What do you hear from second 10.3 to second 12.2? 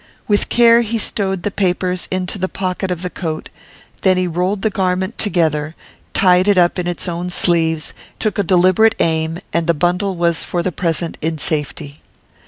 for the present in safety.